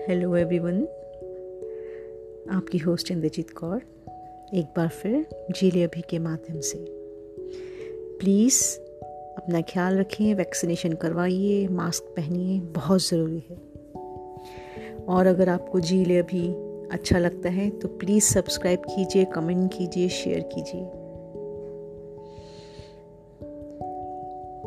[0.00, 0.82] Hello everyone
[2.50, 3.82] आपकी host Indrajit Kaur,
[4.54, 6.78] एक बार फिर जीले अभी के माध्यम से।
[8.18, 8.78] प्लीज़
[9.36, 13.56] अपना ख्याल रखें वैक्सीनेशन करवाइए मास्क पहनिए, बहुत ज़रूरी है।
[15.08, 16.48] और अगर आपको जीले अभी
[16.92, 20.90] अच्छा लगता है तो प्लीज़ सब्सक्राइब कीजिए कमेंट कीजिए शेयर कीजिए।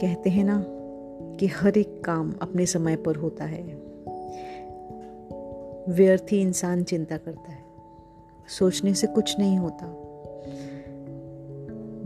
[0.01, 0.65] कहते हैं ना
[1.37, 3.92] कि हर एक काम अपने समय पर होता है।
[5.89, 7.63] व्यर्थ ही इंसान चिंता करता है।
[8.47, 9.87] सोचने से कुछ नहीं होता।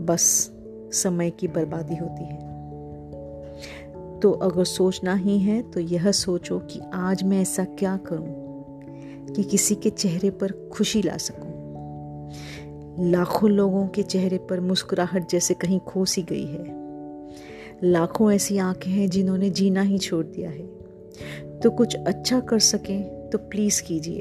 [0.04, 0.50] बस
[0.92, 2.48] समय की बर्बादी होती है।
[4.20, 8.48] तो अगर सोचना ही है तो यह सोचो कि आज मैं ऐसा क्या करूँ
[9.34, 11.48] कि किसी के चेहरे पर खुशी ला सकूँ।
[13.06, 16.78] लाखों लोगों के चेहरे पर मुस्कुराहट जैसे कहीं खोसी गई है।
[17.84, 20.66] लाखों ऐसी आँखें हैं जिन्होंने जीना ही छोड़ दिया है।
[21.60, 24.20] तो कुछ अच्छा कर सकें तो प्लीज़ कीजिए।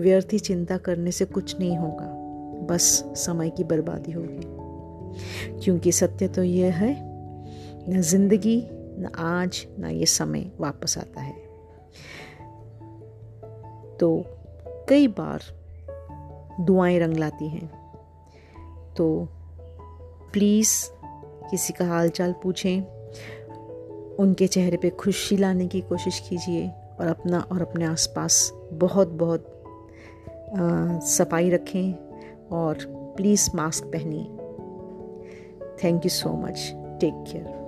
[0.00, 2.24] व्यर्थी चिंता करने से कुछ नहीं होगा।
[2.66, 4.64] बस समय की बर्बादी होगी।
[5.64, 6.96] क्योंकि सत्य तो यह है,
[7.90, 11.34] न ज़िंदगी, न आज, न ये समय वापस आता है।
[13.96, 14.24] तो
[14.88, 15.40] कई बार
[16.60, 17.84] दुआएँ रंग लाती हैं।
[18.96, 19.28] तो
[20.32, 20.88] प्लीज़
[21.50, 22.80] किसी का हाल चाल पूछें।
[24.16, 29.50] उनके चेहरे पे खुशी लाने की कोशिश कीजिए। और अपना और अपने आसपास बहुत बहुत
[30.56, 31.94] आ, सफ़ाई रखें
[32.48, 32.78] और
[33.16, 34.24] प्लीज़ मास्क पहनिए।
[35.84, 37.63] Thank you so much take care